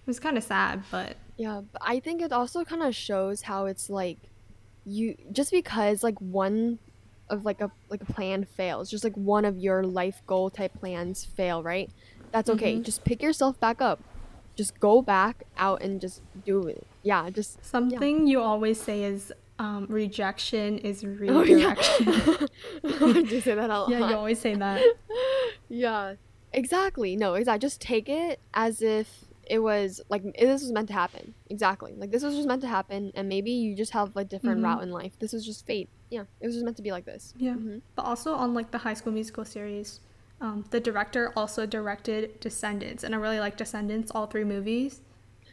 was 0.05 0.19
kind 0.19 0.37
of 0.37 0.43
sad, 0.43 0.83
but 0.91 1.17
Yeah, 1.37 1.61
but 1.71 1.81
I 1.85 1.99
think 1.99 2.21
it 2.21 2.31
also 2.31 2.63
kind 2.63 2.83
of 2.83 2.95
shows 2.95 3.43
how 3.43 3.65
it's 3.65 3.89
like 3.89 4.17
you 4.85 5.15
just 5.31 5.51
because 5.51 6.01
like 6.03 6.19
one 6.21 6.79
of 7.29 7.43
like 7.45 7.59
a 7.61 7.69
like 7.89 8.01
a 8.01 8.05
plan 8.13 8.45
fails, 8.45 8.89
just 8.89 9.03
like 9.03 9.15
one 9.15 9.43
of 9.45 9.57
your 9.57 9.83
life 9.83 10.21
goal 10.27 10.49
type 10.49 10.73
plans 10.79 11.25
fail, 11.25 11.61
right? 11.61 11.89
That's 12.31 12.49
okay. 12.49 12.75
Mhm. 12.75 12.83
Just 12.83 13.03
pick 13.03 13.21
yourself 13.21 13.59
back 13.59 13.81
up. 13.81 13.99
Just 14.55 14.79
go 14.79 15.01
back 15.01 15.43
out 15.57 15.81
and 15.81 15.99
just 16.01 16.21
do 16.45 16.67
it. 16.67 16.85
Yeah, 17.03 17.29
just 17.29 17.63
something 17.65 18.27
you 18.27 18.41
always 18.41 18.79
say 18.81 19.03
is 19.03 19.31
um, 19.59 19.85
rejection 19.89 20.77
is 20.79 21.03
Oh, 21.05 21.07
redirection. 21.07 22.07
I 22.83 23.23
just 23.23 23.45
say 23.45 23.55
that 23.55 23.69
out 23.69 23.89
yeah, 23.89 24.09
you 24.09 24.15
always 24.15 24.39
say 24.39 24.55
that. 24.55 24.81
yeah 25.69 26.15
exactly 26.53 27.15
no 27.15 27.33
exactly 27.33 27.59
just 27.59 27.81
take 27.81 28.07
it 28.07 28.39
as 28.53 28.81
if 28.81 29.25
it 29.49 29.59
was 29.59 30.01
like 30.09 30.23
this 30.39 30.61
was 30.61 30.71
meant 30.71 30.87
to 30.87 30.93
happen 30.93 31.33
exactly 31.49 31.93
like 31.97 32.11
this 32.11 32.23
was 32.23 32.35
just 32.35 32.47
meant 32.47 32.61
to 32.61 32.67
happen 32.67 33.11
and 33.15 33.27
maybe 33.27 33.51
you 33.51 33.75
just 33.75 33.91
have 33.91 34.15
a 34.15 34.23
different 34.23 34.59
Mhm. 34.61 34.63
route 34.63 34.83
in 34.83 34.91
life 34.91 35.17
this 35.19 35.33
was 35.33 35.45
just 35.45 35.65
fate 35.65 35.89
yeah 36.09 36.23
it 36.39 36.45
was 36.47 36.55
just 36.55 36.63
meant 36.65 36.77
to 36.77 36.83
be 36.83 36.91
like 36.91 37.05
this 37.05 37.33
Yeah. 37.37 37.53
Mhm. 37.55 37.81
But 37.95 38.05
also 38.05 38.33
on 38.33 38.53
like 38.53 38.71
the 38.71 38.77
High 38.79 38.93
School 38.93 39.11
Musical 39.13 39.43
series, 39.45 39.99
um, 40.39 40.63
the 40.69 40.79
director 40.79 41.33
also 41.35 41.65
directed 41.65 42.39
Descendants, 42.39 43.03
and 43.03 43.13
I 43.13 43.17
really 43.17 43.39
like 43.39 43.57
Descendants, 43.57 44.11
all 44.13 44.27
three 44.27 44.43
movies. 44.45 45.01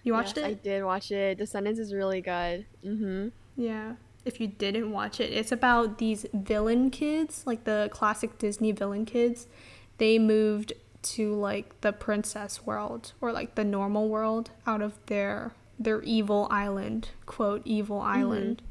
You 0.05 0.13
watched 0.13 0.37
Yes, 0.37 0.47
i 0.47 0.53
did 0.55 0.85
watch 0.85 1.11
it 1.11 1.39
descendants 1.39 1.81
is 1.81 1.95
really 1.95 2.21
good 2.21 2.67
mm-hmm 2.85 3.29
Yeah. 3.57 3.95
If 4.25 4.41
you 4.41 4.47
didn't 4.47 4.91
watch 4.91 5.21
it, 5.21 5.33
it's 5.33 5.53
about 5.53 5.99
these 5.99 6.27
villain 6.33 6.91
kids, 6.91 7.43
like 7.47 7.65
the 7.65 7.89
classic 7.93 8.39
Disney 8.39 8.73
villain 8.73 9.05
kids. 9.05 9.47
They 9.99 10.19
moved 10.19 10.73
to 11.03 11.35
like 11.35 11.81
the 11.83 11.93
princess 11.93 12.65
world 12.65 13.13
or 13.21 13.33
like 13.33 13.55
the 13.55 13.65
normal 13.65 14.09
world 14.09 14.51
out 14.67 14.81
of 14.81 14.99
their 15.07 15.53
their 15.79 16.01
evil 16.03 16.47
island, 16.51 17.11
quote 17.27 17.63
evil 17.65 17.99
mm-hmm. 17.99 18.19
island. 18.19 18.63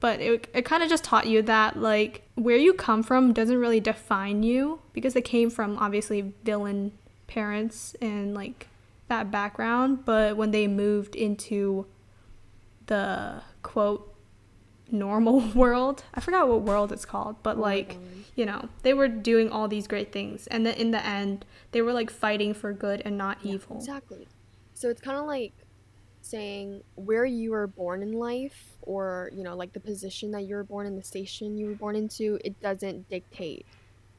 but 0.00 0.20
it, 0.20 0.48
it 0.52 0.64
kind 0.64 0.82
of 0.82 0.88
just 0.88 1.04
taught 1.04 1.26
you 1.28 1.42
that 1.42 1.76
like 1.78 2.22
where 2.34 2.56
you 2.56 2.72
come 2.74 3.02
from 3.04 3.32
doesn't 3.32 3.56
really 3.56 3.78
define 3.80 4.42
you 4.42 4.80
because 4.92 5.14
they 5.14 5.22
came 5.22 5.48
from 5.48 5.78
obviously 5.78 6.32
villain 6.42 6.90
parents 7.28 7.94
and 8.00 8.34
like 8.34 8.66
that 9.08 9.30
background 9.30 10.04
but 10.04 10.36
when 10.36 10.50
they 10.50 10.66
moved 10.66 11.14
into 11.14 11.86
the 12.86 13.40
quote 13.62 14.11
normal 14.90 15.40
world 15.54 16.04
i 16.14 16.20
forgot 16.20 16.48
what 16.48 16.62
world 16.62 16.92
it's 16.92 17.04
called 17.04 17.36
but 17.42 17.58
like 17.58 17.96
you 18.36 18.44
know 18.44 18.68
they 18.82 18.92
were 18.92 19.08
doing 19.08 19.48
all 19.50 19.68
these 19.68 19.86
great 19.86 20.12
things 20.12 20.46
and 20.48 20.66
then 20.66 20.74
in 20.74 20.90
the 20.90 21.06
end 21.06 21.44
they 21.70 21.80
were 21.80 21.92
like 21.92 22.10
fighting 22.10 22.52
for 22.52 22.72
good 22.72 23.00
and 23.04 23.16
not 23.16 23.38
evil 23.42 23.76
Exactly. 23.76 24.26
So 24.74 24.88
it's 24.88 25.00
kind 25.00 25.16
of 25.16 25.26
like 25.26 25.52
saying 26.22 26.82
where 26.96 27.24
you 27.24 27.52
were 27.52 27.68
born 27.68 28.02
in 28.02 28.12
life 28.12 28.72
or, 28.82 29.30
you 29.32 29.44
know, 29.44 29.54
like 29.56 29.72
the 29.72 29.80
position 29.80 30.32
that 30.32 30.42
you 30.42 30.56
were 30.56 30.64
born 30.64 30.86
in, 30.86 30.96
the 30.96 31.04
station 31.04 31.56
you 31.56 31.66
were 31.66 31.74
born 31.74 31.94
into, 31.94 32.38
it 32.44 32.60
doesn't 32.60 33.08
dictate 33.08 33.64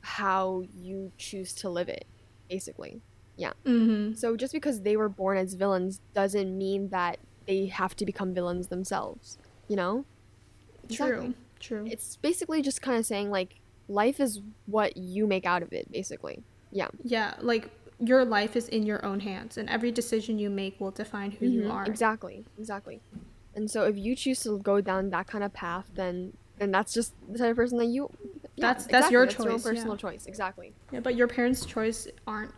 how 0.01 0.63
you 0.73 1.11
choose 1.17 1.53
to 1.55 1.69
live 1.69 1.89
it, 1.89 2.05
basically. 2.49 3.01
mm-hmm. 3.65 4.13
So 4.13 4.37
just 4.37 4.53
because 4.53 4.81
they 4.81 4.95
were 4.95 5.09
born 5.09 5.37
as 5.37 5.53
villains 5.53 5.99
doesn't 6.13 6.57
mean 6.57 6.89
that 6.89 7.19
they 7.45 7.65
have 7.65 7.95
to 7.97 8.05
become 8.05 8.33
villains 8.33 8.67
themselves, 8.67 9.37
you 9.67 9.75
know? 9.75 10.05
True 10.97 11.33
true 11.59 11.85
It's 11.89 12.17
basically 12.17 12.61
just 12.61 12.81
kind 12.81 12.97
of 12.97 13.05
saying 13.05 13.29
like 13.31 13.55
life 13.87 14.19
is 14.19 14.41
what 14.65 14.97
you 14.97 15.27
make 15.27 15.45
out 15.45 15.61
of 15.63 15.71
it, 15.73 15.91
basically. 15.91 16.43
Yeah. 16.71 16.87
Yeah, 17.03 17.35
like 17.41 17.69
your 17.99 18.25
life 18.25 18.55
is 18.55 18.67
in 18.67 18.83
your 18.83 19.03
own 19.05 19.19
hands, 19.21 19.57
and 19.57 19.69
every 19.69 19.91
decision 19.91 20.39
you 20.39 20.49
make 20.49 20.79
will 20.81 20.91
define 20.91 21.31
who 21.31 21.45
you 21.47 21.63
Mhm, 21.63 21.71
are. 21.71 21.85
Exactly, 21.85 22.45
exactly. 22.57 23.01
And 23.55 23.69
so 23.69 23.83
if 23.83 23.97
you 23.97 24.15
choose 24.15 24.39
to 24.41 24.57
go 24.59 24.81
down 24.81 25.09
that 25.11 25.27
kind 25.27 25.43
of 25.43 25.53
path, 25.53 25.89
then 25.95 26.33
then 26.57 26.71
that's 26.71 26.93
just 26.93 27.13
the 27.31 27.37
type 27.39 27.51
of 27.51 27.55
person 27.57 27.77
that 27.79 27.85
you. 27.87 28.09
yeah, 28.55 28.67
That's- 28.67 28.85
that's 28.87 29.11
your 29.11 29.25
That's 29.25 29.37
your 29.39 29.47
choice, 29.53 29.63
personal 29.63 29.93
yeah. 29.95 29.97
choice. 29.97 30.25
Exactly. 30.27 30.73
Yeah, 30.91 30.99
but 30.99 31.15
your 31.15 31.27
parents' 31.27 31.65
choice 31.65 32.07
aren't 32.27 32.53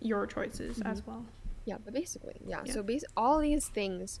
your 0.00 0.26
choices 0.26 0.78
Mm-hmm. 0.78 0.86
as 0.88 1.06
well. 1.06 1.24
Yeah, 1.66 1.76
but 1.84 1.92
basically, 1.94 2.36
yeah. 2.46 2.62
Yeah. 2.64 2.72
So 2.72 2.82
bas- 2.82 3.04
all 3.16 3.38
these 3.40 3.68
things 3.68 4.20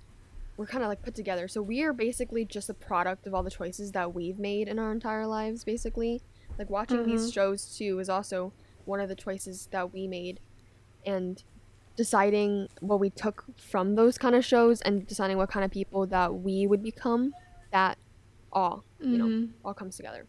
were 0.56 0.66
kind 0.66 0.84
of 0.84 0.88
like 0.88 1.02
put 1.02 1.14
together. 1.14 1.48
So 1.48 1.60
we 1.62 1.82
are 1.82 1.92
basically 1.92 2.44
just 2.44 2.70
a 2.70 2.74
product 2.74 3.26
of 3.26 3.34
all 3.34 3.42
the 3.42 3.50
choices 3.50 3.92
that 3.92 4.14
we've 4.14 4.38
made 4.38 4.68
in 4.68 4.78
our 4.78 4.92
entire 4.92 5.26
lives. 5.26 5.64
Basically, 5.64 6.22
like 6.58 6.70
watching 6.70 7.04
these 7.04 7.28
Mhm. 7.30 7.34
shows 7.34 7.76
too 7.76 7.98
is 7.98 8.08
also 8.08 8.52
one 8.84 9.00
of 9.00 9.08
the 9.08 9.16
choices 9.16 9.66
that 9.72 9.92
we 9.92 10.06
made, 10.06 10.38
and 11.04 11.42
deciding 11.96 12.68
what 12.80 12.98
we 13.00 13.10
took 13.10 13.44
from 13.56 13.94
those 13.94 14.18
kind 14.18 14.34
of 14.34 14.44
shows 14.44 14.80
and 14.82 15.06
deciding 15.06 15.36
what 15.36 15.48
kind 15.50 15.64
of 15.64 15.70
people 15.70 16.06
that 16.06 16.34
we 16.34 16.66
would 16.66 16.82
become. 16.82 17.34
That 17.72 17.98
all 18.52 18.84
you 19.00 19.18
know 19.18 19.26
Mhm. 19.26 19.48
all 19.64 19.74
comes 19.74 19.96
together. 19.96 20.26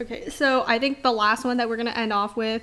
Okay, 0.00 0.30
so 0.30 0.64
I 0.66 0.78
think 0.78 1.02
the 1.02 1.12
last 1.12 1.44
one 1.44 1.58
that 1.58 1.68
we're 1.68 1.76
gonna 1.76 1.90
end 1.90 2.12
off 2.12 2.36
with 2.36 2.62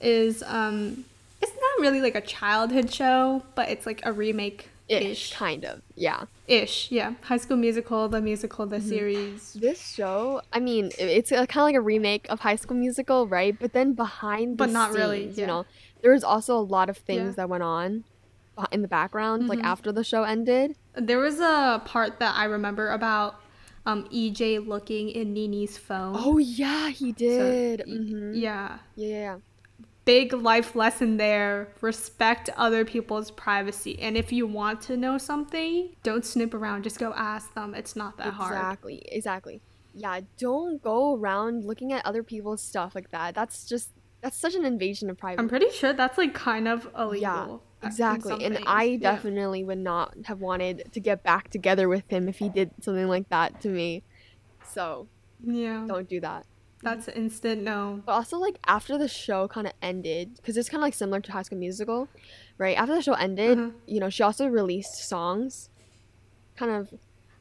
is 0.00 0.42
um, 0.44 1.04
it's 1.42 1.52
not 1.52 1.80
really 1.80 2.00
like 2.00 2.14
a 2.14 2.20
childhood 2.20 2.92
show, 2.92 3.42
but 3.56 3.68
it's 3.68 3.84
like 3.86 4.00
a 4.04 4.12
remake 4.12 4.68
Ish, 4.88 5.02
ish. 5.30 5.32
kind 5.34 5.64
of. 5.64 5.82
Yeah. 5.94 6.24
Ish, 6.46 6.90
yeah. 6.90 7.14
High 7.22 7.36
School 7.36 7.56
Musical, 7.58 8.08
the 8.08 8.20
musical, 8.20 8.66
the 8.66 8.76
Mm-hmm. 8.78 8.88
series. 8.88 9.52
This 9.52 9.92
show, 9.94 10.40
I 10.52 10.60
mean, 10.60 10.90
it's 10.98 11.30
kind 11.30 11.48
of 11.50 11.56
like 11.56 11.74
a 11.74 11.80
remake 11.80 12.26
of 12.30 12.40
High 12.40 12.56
School 12.56 12.76
Musical, 12.76 13.28
right? 13.28 13.58
But 13.58 13.72
then 13.72 13.92
behind 13.94 14.52
the 14.58 14.64
But 14.64 14.70
not 14.70 14.92
really, 14.94 15.26
yeah. 15.34 15.40
you 15.40 15.46
know, 15.46 15.64
there 16.02 16.12
was 16.12 16.24
also 16.24 16.56
a 16.56 16.62
lot 16.76 16.88
of 16.88 16.96
things 16.96 17.18
Yeah. 17.20 17.32
that 17.36 17.48
went 17.48 17.62
on 17.64 18.04
in 18.72 18.82
the 18.82 18.88
background, 18.88 19.46
like 19.48 19.60
Mhm. 19.60 19.64
after 19.66 19.92
the 19.92 20.02
show 20.02 20.22
ended. 20.24 20.74
There 20.94 21.18
was 21.18 21.38
a 21.38 21.80
part 21.84 22.18
that 22.18 22.34
I 22.36 22.44
remember 22.44 22.90
about 22.90 23.36
um, 23.86 24.06
EJ 24.12 24.58
looking 24.58 25.08
in 25.08 25.32
Nini's 25.32 25.78
phone. 25.78 26.12
Oh 26.18 26.36
yeah, 26.38 26.90
he 26.90 27.10
So, 27.10 27.14
did. 27.16 27.82
hmm 27.86 28.34
Yeah. 28.34 28.78
Yeah, 28.96 29.08
yeah, 29.08 29.18
yeah. 29.18 29.36
Big 30.08 30.32
life 30.32 30.74
lesson 30.74 31.18
there 31.18 31.68
respect 31.82 32.48
other 32.56 32.82
people's 32.94 33.30
privacy 33.30 33.94
and 34.00 34.16
if 34.16 34.32
you 34.32 34.46
want 34.46 34.80
to 34.80 34.96
know 34.96 35.18
something 35.18 35.92
don't 36.02 36.24
snoop 36.24 36.54
around 36.54 36.82
just 36.82 36.98
go 36.98 37.12
ask 37.14 37.52
them 37.54 37.74
it's 37.74 37.94
not 37.94 38.16
that 38.16 38.32
hard 38.32 38.54
Exactly, 38.54 39.02
exactly. 39.12 39.56
Yeah, 39.94 40.20
don't 40.38 40.80
go 40.82 41.14
around 41.16 41.64
looking 41.64 41.92
at 41.92 42.06
other 42.06 42.22
people's 42.22 42.62
stuff 42.62 42.94
like 42.94 43.10
that. 43.10 43.34
That's 43.34 43.66
just 43.66 43.90
that's 44.22 44.38
such 44.38 44.54
an 44.54 44.64
invasion 44.64 45.10
of 45.10 45.16
privacy. 45.18 45.40
i'm 45.40 45.48
pretty 45.48 45.70
sure 45.70 45.92
that's 45.92 46.16
like 46.18 46.34
kind 46.34 46.66
of 46.68 46.88
illegal 46.98 47.62
Yeah, 47.82 47.88
Exactly. 47.88 48.44
And. 48.44 48.58
I 48.66 48.84
Yeah. 48.84 49.12
definitely 49.12 49.62
would 49.64 49.78
not 49.78 50.14
have 50.24 50.40
wanted 50.40 50.90
to 50.92 51.00
get 51.00 51.22
back 51.22 51.50
together 51.50 51.86
with 51.88 52.04
him 52.08 52.28
if 52.28 52.38
he 52.38 52.48
did 52.48 52.70
something 52.80 53.08
like 53.08 53.28
that 53.28 53.60
to 53.62 53.68
me. 53.68 54.02
So 54.74 55.08
yeah 55.44 55.84
don't 55.86 56.08
do 56.08 56.20
that. 56.20 56.46
That's 56.82 57.08
instant 57.08 57.62
no 57.62 58.02
But 58.06 58.12
also, 58.12 58.38
like 58.38 58.58
after 58.66 58.96
the 58.98 59.08
show 59.08 59.48
kind 59.48 59.66
of 59.66 59.72
ended, 59.82 60.36
because 60.36 60.56
it's 60.56 60.68
kind 60.68 60.80
of 60.80 60.86
like 60.86 60.94
similar 60.94 61.20
to 61.20 61.32
High 61.32 61.42
School 61.42 61.58
Musical, 61.58 62.08
right? 62.58 62.76
After 62.76 62.94
the 62.94 63.02
show 63.02 63.14
ended, 63.14 63.58
Mhm. 63.58 63.74
you 63.86 64.00
know, 64.00 64.10
she 64.10 64.22
also 64.22 64.46
released 64.46 65.08
songs, 65.08 65.68
kind 66.56 66.70
of 66.72 66.92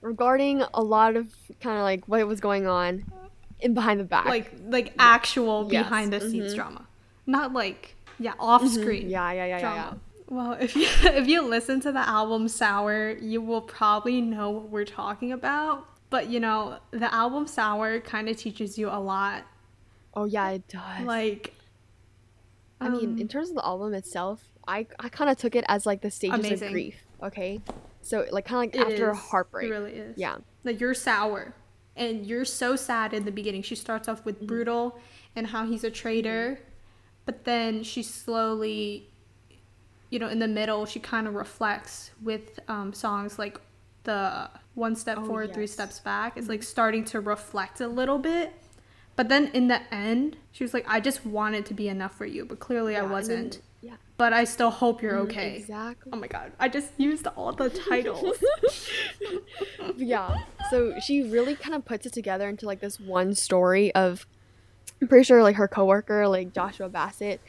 regarding 0.01 0.63
a 0.73 0.83
lot 0.83 1.15
of 1.15 1.33
kind 1.59 1.77
of 1.77 1.83
like 1.83 2.07
what 2.07 2.25
was 2.27 2.39
going 2.39 2.67
on 2.67 3.05
in 3.59 3.73
behind 3.73 3.99
the 3.99 4.03
back. 4.03 4.27
like 4.27 4.51
like 4.69 4.93
actual 4.99 5.63
Yes, 5.69 5.83
behind 5.85 6.13
the 6.13 6.19
scenes 6.21 6.53
mhm. 6.53 6.55
drama 6.55 6.87
not 7.25 7.51
like 7.53 7.95
yeah 8.19 8.33
off 8.39 8.61
Mhm. 8.63 8.69
screen 8.69 9.09
Yeah, 9.09 9.31
yeah, 9.31 9.45
yeah, 9.45 9.45
yeah, 9.45 9.57
yeah. 9.57 9.59
drama. 9.61 10.01
Well, 10.29 10.51
if 10.59 10.75
you 10.75 10.87
if 11.21 11.27
you 11.27 11.41
listen 11.41 11.79
to 11.81 11.91
the 11.91 12.07
album 12.07 12.47
Sour, 12.47 13.17
you 13.17 13.41
will 13.41 13.61
probably 13.61 14.21
know 14.21 14.49
what 14.51 14.69
we're 14.69 14.85
talking 14.85 15.31
about. 15.31 15.85
But 16.09 16.29
you 16.29 16.39
know, 16.39 16.79
the 16.91 17.13
album 17.13 17.47
Sour 17.47 17.99
kind 17.99 18.29
of 18.29 18.37
teaches 18.37 18.77
you 18.77 18.89
a 18.89 18.99
lot. 18.99 19.43
Oh 20.13 20.25
yeah, 20.25 20.49
it 20.51 20.67
does. 20.67 21.01
Like, 21.05 21.53
I 22.79 22.89
mean, 22.89 23.11
um, 23.13 23.17
in 23.19 23.27
terms 23.27 23.49
of 23.49 23.55
the 23.55 23.65
album 23.65 23.93
itself, 23.93 24.43
I 24.67 24.87
I 24.99 25.09
kind 25.09 25.29
of 25.29 25.37
took 25.37 25.55
it 25.55 25.65
as 25.67 25.85
like 25.85 26.01
the 26.01 26.11
stages 26.11 26.39
Amazing. 26.39 26.67
of 26.67 26.71
grief. 26.73 26.95
Okay, 27.23 27.61
so 28.01 28.25
like 28.31 28.45
kind 28.45 28.69
of 28.73 28.79
it 28.79 28.83
like 28.83 28.91
after 28.93 29.09
a 29.09 29.15
heartbreak. 29.15 29.67
it 29.67 29.71
really 29.71 29.91
is. 29.93 30.17
Yeah. 30.17 30.37
like 30.63 30.79
you're 30.79 30.93
sour, 30.93 31.53
and 31.95 32.25
you're 32.25 32.45
so 32.45 32.75
sad 32.75 33.13
in 33.13 33.25
the 33.25 33.31
beginning. 33.31 33.61
She 33.63 33.75
starts 33.75 34.07
off 34.07 34.19
Mm-hmm. 34.19 34.25
with 34.25 34.47
brutal 34.47 34.99
and 35.35 35.47
how 35.47 35.65
he's 35.65 35.83
a 35.83 35.91
traitor, 35.91 36.59
but 37.25 37.43
then 37.43 37.83
she 37.83 38.01
slowly, 38.01 39.09
you 40.09 40.19
know, 40.19 40.29
in 40.29 40.39
the 40.39 40.47
middle, 40.47 40.85
she 40.85 40.99
kind 40.99 41.27
of 41.27 41.35
reflects 41.35 42.11
with 42.23 42.59
um, 42.67 42.93
songs 42.93 43.37
like 43.37 43.59
the 44.07 44.49
one 44.73 44.95
step 44.95 45.19
Oh, 45.21 45.25
forward, 45.25 45.53
three 45.53 45.63
yes. 45.63 45.71
Mm-hmm. 45.73 45.81
steps 45.83 45.99
back. 45.99 46.35
It's 46.37 46.49
like 46.49 46.63
starting 46.63 47.05
to 47.05 47.19
reflect 47.19 47.79
a 47.81 47.87
little 47.87 48.17
bit. 48.17 48.53
But 49.15 49.29
then 49.29 49.47
in 49.53 49.67
the 49.67 49.81
end, 49.93 50.37
she 50.51 50.63
was 50.63 50.73
like, 50.73 50.85
I 50.87 50.99
just 50.99 51.25
wanted 51.25 51.65
to 51.67 51.73
be 51.75 51.87
enough 51.89 52.15
for 52.17 52.25
you, 52.25 52.45
but 52.45 52.59
clearly 52.59 52.93
Yeah, 52.93 52.99
I 52.99 53.01
and 53.01 53.09
then- 53.09 53.13
wasn't. 53.13 53.61
yeah. 53.81 53.93
But 54.17 54.33
I 54.33 54.43
still 54.45 54.69
hope 54.71 55.01
you're 55.03 55.13
Mhm, 55.17 55.29
okay. 55.29 55.55
Exactly. 55.57 56.11
Oh 56.13 56.17
my 56.17 56.27
god, 56.27 56.51
I 56.59 56.69
just 56.69 56.89
used 56.97 57.27
all 57.35 57.51
the 57.51 57.69
titles. 57.69 58.37
yeah. 59.97 60.35
So 60.69 60.99
she 60.99 61.23
really 61.23 61.55
kind 61.55 61.75
of 61.75 61.85
puts 61.85 62.05
it 62.05 62.13
together 62.13 62.47
into 62.49 62.65
like 62.65 62.79
this 62.79 62.99
one 62.99 63.35
story 63.35 63.93
of 63.93 64.25
I'm 65.01 65.07
pretty 65.07 65.23
sure 65.25 65.43
like 65.43 65.55
her 65.57 65.67
coworker, 65.67 66.27
like 66.27 66.53
Joshua 66.53 66.89
Bassett. 66.89 67.39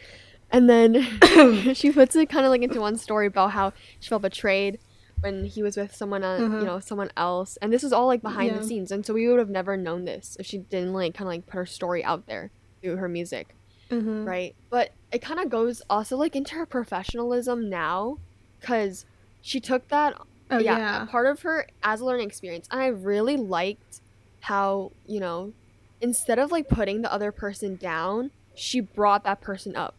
And 0.50 0.68
then 0.68 0.94
she 1.74 1.90
puts 1.92 2.16
it 2.16 2.28
kind 2.30 2.44
of 2.46 2.50
like 2.50 2.62
into 2.62 2.80
one 2.80 2.96
story 2.96 3.26
about 3.26 3.50
how 3.52 3.72
she 4.00 4.08
felt 4.08 4.22
betrayed 4.22 4.78
when 5.20 5.44
he 5.44 5.62
was 5.62 5.76
with 5.76 5.94
someone 5.94 6.22
you 6.22 6.64
know, 6.64 6.78
someone 6.80 7.10
else. 7.16 7.56
And 7.60 7.72
this 7.72 7.82
was 7.82 7.92
all 7.92 8.06
like 8.06 8.22
behind 8.22 8.52
Yeah. 8.52 8.58
the 8.58 8.64
scenes. 8.66 8.90
And 8.92 9.04
so 9.04 9.14
we 9.14 9.26
would 9.28 9.38
have 9.38 9.50
never 9.50 9.76
known 9.76 10.04
this 10.04 10.36
if 10.38 10.46
she 10.46 10.58
didn't 10.58 10.92
like 10.92 11.14
kind 11.14 11.26
of 11.28 11.32
like 11.32 11.46
put 11.46 11.56
her 11.58 11.66
story 11.66 12.04
out 12.04 12.26
there 12.26 12.50
through 12.82 12.96
her 12.96 13.08
music 13.08 13.54
Mhm. 13.90 14.26
right? 14.26 14.54
But 14.70 14.90
it 15.10 15.20
kind 15.22 15.40
of 15.40 15.48
goes 15.48 15.82
also 15.88 16.16
like 16.16 16.36
into 16.36 16.54
her 16.54 16.66
professionalism 16.66 17.68
now, 17.70 18.18
because 18.60 19.06
she 19.40 19.60
took 19.60 19.88
that 19.88 20.14
Oh 20.50 20.58
yeah, 20.58 20.78
yeah. 20.78 21.04
part 21.06 21.26
of 21.26 21.42
her 21.42 21.66
as 21.82 22.00
a 22.00 22.04
learning 22.04 22.26
experience, 22.28 22.68
and 22.70 22.80
I 22.80 22.86
really 22.88 23.36
liked 23.36 24.00
how 24.40 24.92
you 25.06 25.20
know 25.20 25.52
instead 26.00 26.38
of 26.38 26.52
like 26.52 26.68
putting 26.68 27.02
the 27.02 27.12
other 27.12 27.32
person 27.32 27.76
down, 27.76 28.30
she 28.54 28.78
brought 28.80 29.24
that 29.24 29.40
person 29.40 29.74
up. 29.74 29.94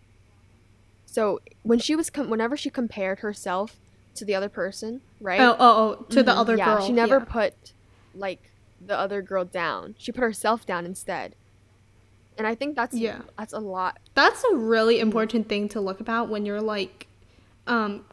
So 1.06 1.40
when 1.64 1.80
she 1.80 1.96
was 1.96 2.10
com- 2.10 2.30
whenever 2.30 2.56
she 2.56 2.70
compared 2.70 3.20
herself 3.20 3.76
to 4.20 4.26
the 4.26 4.36
other 4.36 4.50
person, 4.50 5.02
right? 5.20 5.40
Oh, 5.42 5.56
oh, 5.60 5.98
oh, 6.00 6.04
to 6.10 6.24
the 6.24 6.32
Mhm, 6.32 6.38
other 6.38 6.58
yeah, 6.58 6.66
girl. 6.66 6.86
She 6.88 6.94
never 6.94 7.18
yeah. 7.20 7.26
put 7.26 7.74
like 8.14 8.52
the 8.80 8.98
other 8.98 9.22
girl 9.22 9.44
down. 9.46 9.96
She 9.98 10.12
put 10.12 10.22
herself 10.22 10.66
down 10.66 10.86
instead. 10.86 11.36
And 12.38 12.48
I 12.48 12.56
think 12.56 12.76
that's 12.76 12.96
Yeah. 12.96 13.22
that's 13.38 13.52
a 13.54 13.60
lot 13.60 14.00
That's 14.16 14.44
a 14.46 14.56
really 14.56 15.00
important 15.00 15.50
thing 15.50 15.68
to 15.70 15.82
look 15.82 16.00
about 16.00 16.30
when 16.30 16.46
you're 16.46 16.62
like 16.62 17.08
um 17.68 18.06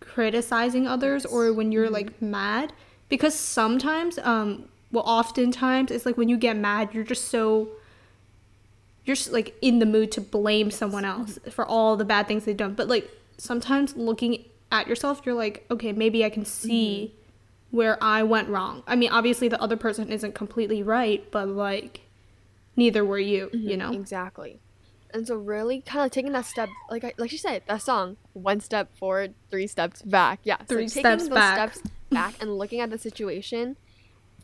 criticizing 0.00 0.86
others 0.86 1.24
or 1.24 1.52
when 1.52 1.72
you're 1.72 1.88
like 1.90 2.20
mad 2.20 2.72
because 3.08 3.34
sometimes 3.34 4.18
um 4.18 4.68
well 4.92 5.04
oftentimes 5.06 5.90
it's 5.90 6.04
like 6.04 6.16
when 6.16 6.28
you 6.28 6.36
get 6.36 6.56
mad 6.56 6.90
you're 6.92 7.04
just 7.04 7.26
so 7.28 7.68
you're 9.04 9.16
just 9.16 9.32
like 9.32 9.56
in 9.62 9.78
the 9.78 9.86
mood 9.86 10.12
to 10.12 10.20
blame 10.20 10.70
someone 10.70 11.04
else 11.04 11.38
for 11.50 11.64
all 11.64 11.96
the 11.96 12.04
bad 12.04 12.28
things 12.28 12.44
they've 12.44 12.56
done 12.56 12.74
but 12.74 12.88
like 12.88 13.08
sometimes 13.38 13.96
looking 13.96 14.44
at 14.70 14.86
yourself 14.86 15.22
you're 15.24 15.34
like 15.34 15.66
okay 15.70 15.92
maybe 15.92 16.24
I 16.24 16.30
can 16.30 16.44
see 16.44 17.12
mm-hmm. 17.12 17.76
where 17.76 18.02
I 18.02 18.22
went 18.22 18.48
wrong. 18.48 18.82
I 18.86 18.96
mean, 18.96 19.10
obviously 19.10 19.48
the 19.48 19.60
other 19.60 19.76
person 19.76 20.10
isn't 20.10 20.34
completely 20.34 20.82
right, 20.82 21.28
but 21.30 21.48
like 21.48 22.02
neither 22.76 23.04
were 23.04 23.18
you, 23.18 23.50
mm-hmm. 23.52 23.68
you 23.68 23.76
know. 23.76 23.92
Exactly. 23.92 24.60
And 25.12 25.26
so 25.26 25.34
really 25.34 25.80
kind 25.80 26.04
of 26.04 26.12
taking 26.12 26.32
that 26.32 26.46
step 26.46 26.68
like 26.90 27.04
I, 27.04 27.12
like 27.18 27.30
she 27.30 27.36
said, 27.36 27.62
that 27.66 27.82
song, 27.82 28.16
one 28.32 28.60
step 28.60 28.96
forward, 28.96 29.34
three 29.50 29.66
steps 29.66 30.02
back. 30.02 30.40
Yeah. 30.44 30.56
Three 30.68 30.88
so 30.88 31.00
steps 31.00 31.24
taking 31.24 31.34
back. 31.34 31.72
those 31.72 31.80
steps 31.80 31.94
back 32.10 32.34
and 32.40 32.56
looking 32.56 32.80
at 32.80 32.90
the 32.90 32.98
situation 32.98 33.76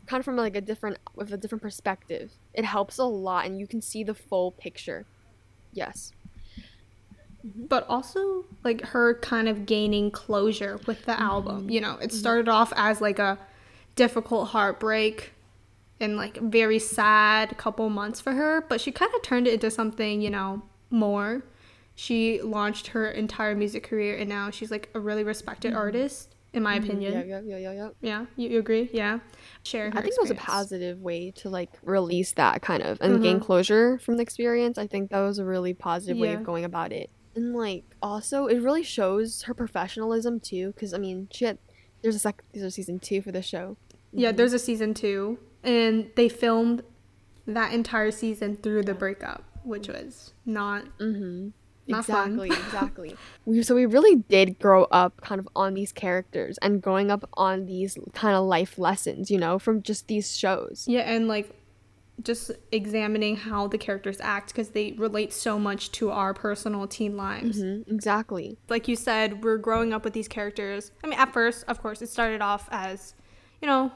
kind 0.07 0.21
of 0.21 0.25
from 0.25 0.37
like 0.37 0.55
a 0.55 0.61
different 0.61 0.97
with 1.15 1.31
a 1.31 1.37
different 1.37 1.61
perspective. 1.61 2.31
It 2.53 2.65
helps 2.65 2.97
a 2.97 3.03
lot 3.03 3.45
and 3.45 3.59
you 3.59 3.67
can 3.67 3.81
see 3.81 4.03
the 4.03 4.13
full 4.13 4.51
picture. 4.51 5.05
Yes. 5.73 6.11
Mm-hmm. 7.47 7.67
but 7.67 7.85
also 7.87 8.45
like 8.63 8.81
her 8.87 9.19
kind 9.19 9.47
of 9.47 9.65
gaining 9.65 10.11
closure 10.11 10.79
with 10.85 11.05
the 11.05 11.13
mm-hmm. 11.13 11.21
album. 11.21 11.69
You 11.69 11.81
know, 11.81 11.93
it 11.93 12.09
mm-hmm. 12.09 12.17
started 12.17 12.49
off 12.49 12.73
as 12.75 12.99
like 12.99 13.19
a 13.19 13.37
difficult 13.95 14.49
heartbreak 14.49 15.33
and 15.99 16.17
like 16.17 16.37
very 16.37 16.79
sad 16.79 17.57
couple 17.57 17.89
months 17.89 18.19
for 18.19 18.33
her, 18.33 18.65
but 18.67 18.81
she 18.81 18.91
kind 18.91 19.11
of 19.15 19.21
turned 19.21 19.47
it 19.47 19.53
into 19.53 19.71
something, 19.71 20.21
you 20.21 20.29
know, 20.29 20.61
more. 20.89 21.43
She 21.95 22.41
launched 22.41 22.87
her 22.87 23.09
entire 23.09 23.55
music 23.55 23.83
career 23.83 24.17
and 24.17 24.27
now 24.27 24.49
she's 24.49 24.71
like 24.71 24.89
a 24.93 24.99
really 24.99 25.23
respected 25.23 25.73
artist 25.73 26.35
in 26.53 26.63
my 26.63 26.75
opinion. 26.75 27.13
Yeah, 27.13 27.23
yeah, 27.23 27.41
yeah, 27.45 27.57
yeah, 27.57 27.71
yeah. 27.71 27.89
Yeah, 28.01 28.25
you, 28.35 28.49
you 28.49 28.59
agree? 28.59 28.89
Yeah. 28.91 29.19
Sharing 29.63 29.91
her 29.91 29.99
I 29.99 30.01
think 30.01 30.15
it 30.15 30.21
was 30.21 30.31
a 30.31 30.35
positive 30.35 30.99
way 30.99 31.31
to 31.37 31.49
like 31.49 31.69
release 31.83 32.33
that 32.33 32.61
kind 32.61 32.83
of 32.83 32.99
and 33.01 33.21
gain 33.21 33.39
closure 33.39 33.99
from 33.99 34.17
the 34.17 34.23
experience. 34.23 34.77
I 34.77 34.87
think 34.87 35.11
that 35.11 35.19
was 35.19 35.39
a 35.39 35.45
really 35.45 35.73
positive 35.73 36.17
way 36.17 36.33
of 36.33 36.43
going 36.43 36.65
about 36.65 36.91
it. 36.91 37.09
And 37.37 37.53
like 37.55 37.83
also 38.01 38.47
it 38.47 38.59
really 38.61 38.83
shows 38.83 39.43
her 39.43 39.53
professionalism 39.53 40.39
too 40.39 40.73
cuz 40.75 40.93
I 40.93 40.97
mean, 40.97 41.27
she 41.31 41.45
had 41.45 41.59
there's 42.01 42.15
a 42.15 42.19
second 42.19 42.45
there's 42.51 42.65
a 42.65 42.71
season 42.71 42.99
2 42.99 43.21
for 43.21 43.31
the 43.31 43.41
show. 43.41 43.77
Yeah, 44.11 44.31
there's 44.31 44.53
a 44.53 44.59
season 44.59 44.93
two, 44.93 45.37
and 45.63 46.09
they 46.15 46.29
filmed 46.29 46.81
that 47.45 47.73
entire 47.73 48.09
season 48.09 48.55
through 48.57 48.83
the 48.83 48.93
breakup, 48.93 49.43
which 49.63 49.87
was 49.87 50.33
not 50.45 50.85
Mhm. 50.97 51.51
Not 51.89 51.99
exactly, 51.99 52.49
exactly. 52.49 53.15
We 53.45 53.61
so 53.63 53.75
we 53.75 53.85
really 53.85 54.15
did 54.15 54.59
grow 54.59 54.85
up 54.85 55.21
kind 55.21 55.39
of 55.39 55.47
on 55.55 55.73
these 55.73 55.91
characters 55.93 56.57
and 56.61 56.81
growing 56.81 57.11
up 57.11 57.29
on 57.35 57.65
these 57.65 57.97
kind 58.13 58.35
of 58.35 58.45
life 58.45 58.77
lessons, 58.79 59.29
you 59.29 59.37
know, 59.37 59.59
from 59.59 59.81
just 59.83 60.07
these 60.07 60.35
shows. 60.35 60.85
Yeah, 60.87 61.01
and 61.01 61.27
like 61.27 61.49
just 62.23 62.51
examining 62.71 63.35
how 63.35 63.67
the 63.67 63.77
characters 63.77 64.17
act 64.21 64.47
because 64.47 64.69
they 64.69 64.93
relate 64.93 65.31
so 65.31 65.59
much 65.59 65.91
to 65.93 66.09
our 66.09 66.33
personal 66.33 66.87
teen 66.87 67.15
lives. 67.15 67.61
Mhm, 67.61 67.87
exactly. 67.87 68.57
Like 68.69 68.87
you 68.87 68.95
said, 68.95 69.43
we're 69.43 69.57
growing 69.57 69.93
up 69.93 70.03
with 70.03 70.13
these 70.13 70.27
characters. 70.27 70.91
I 71.03 71.07
mean, 71.07 71.19
at 71.19 71.31
first, 71.31 71.63
of 71.67 71.81
course, 71.81 72.01
it 72.01 72.09
started 72.09 72.41
off 72.41 72.67
as, 72.71 73.13
you 73.61 73.67
know, 73.67 73.91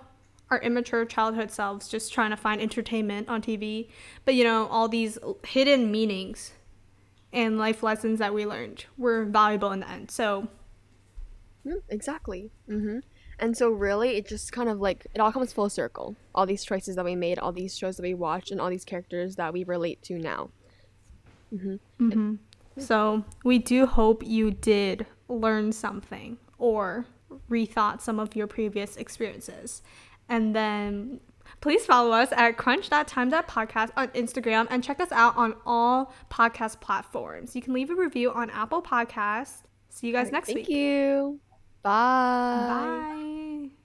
our 0.51 0.59
immature 0.59 1.05
childhood 1.05 1.49
selves 1.49 1.87
just 1.87 2.13
trying 2.13 2.29
to 2.29 2.37
find 2.37 2.61
entertainment 2.61 3.27
on 3.29 3.41
TV. 3.41 3.89
But, 4.25 4.35
you 4.35 4.43
know, 4.43 4.67
all 4.67 4.87
these 4.87 5.17
hidden 5.45 5.91
meanings 5.91 6.51
and 7.33 7.57
life 7.57 7.81
lessons 7.81 8.19
that 8.19 8.33
we 8.33 8.45
learned 8.45 8.85
were 8.97 9.25
valuable 9.25 9.71
in 9.71 9.79
the 9.79 9.89
end. 9.89 10.11
So, 10.11 10.47
Mm, 11.65 11.81
exactly. 11.89 12.49
hmm 12.67 12.99
And 13.41 13.57
so, 13.57 13.69
really, 13.69 14.17
it 14.17 14.27
just 14.27 14.51
kind 14.51 14.69
of 14.69 14.79
like 14.79 15.07
it 15.13 15.19
all 15.19 15.31
comes 15.31 15.51
full 15.51 15.69
circle. 15.69 16.15
All 16.35 16.45
these 16.45 16.63
choices 16.63 16.95
that 16.95 17.03
we 17.03 17.15
made, 17.15 17.39
all 17.39 17.51
these 17.51 17.75
shows 17.77 17.97
that 17.97 18.03
we 18.03 18.13
watched, 18.13 18.51
and 18.51 18.61
all 18.61 18.69
these 18.69 18.85
characters 18.85 19.35
that 19.35 19.51
we 19.51 19.63
relate 19.63 20.01
to 20.03 20.19
now. 20.19 20.51
Mm-hmm. 21.53 22.35
So 22.77 23.25
we 23.43 23.57
do 23.57 23.85
hope 23.85 24.23
you 24.25 24.51
did 24.51 25.05
learn 25.27 25.71
something 25.71 26.37
or 26.57 27.05
rethought 27.49 28.01
some 28.01 28.19
of 28.19 28.35
your 28.35 28.47
previous 28.47 28.95
experiences. 28.97 29.81
And 30.29 30.55
then 30.55 31.19
please 31.59 31.85
follow 31.85 32.11
us 32.11 32.29
at 32.31 32.57
crunch.time.podcast 32.57 33.89
on 33.97 34.07
Instagram 34.09 34.67
and 34.69 34.83
check 34.83 34.99
us 34.99 35.11
out 35.11 35.35
on 35.35 35.55
all 35.65 36.13
podcast 36.29 36.79
platforms. 36.79 37.55
You 37.55 37.61
can 37.61 37.73
leave 37.73 37.89
a 37.89 37.95
review 37.95 38.31
on 38.31 38.49
Apple 38.49 38.81
Podcast. 38.81 39.63
See 39.89 40.07
you 40.07 40.13
guys 40.13 40.31
next 40.31 40.47
Thank 40.47 40.59
week. 40.59 40.67
Thank 40.67 40.77
you. 40.77 41.39
Bye. 41.83 41.89
Bye. 42.67 43.30